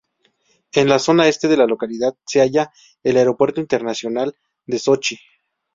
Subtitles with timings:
[0.73, 2.71] En la zona este de la localidad se halla
[3.03, 4.35] el Aeropuerto internacional
[4.65, 5.19] de Sochi.